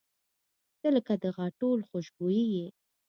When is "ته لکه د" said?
0.79-1.25